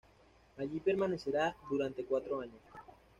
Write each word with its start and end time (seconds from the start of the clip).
Allí 0.57 0.79
permanecerá 0.79 1.55
durante 1.69 2.03
cuatro 2.05 2.39
años. 2.41 2.57